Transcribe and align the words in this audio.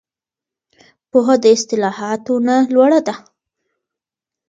پوهه 1.09 1.35
د 1.43 1.45
اصطلاحاتو 1.55 2.33
نه 2.47 2.55
لوړه 2.73 2.99
ده. 3.07 3.15